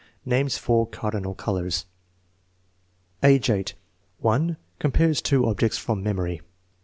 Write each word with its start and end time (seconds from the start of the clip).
Names 0.25 0.57
four 0.57 0.87
cardinal 0.87 1.35
colors. 1.35 1.85
Atjr 3.21 3.73
#: 3.97 4.17
1. 4.17 4.57
Compares 4.79 5.21
two 5.21 5.45
objects 5.45 5.77
from 5.77 6.01
memory. 6.01 6.41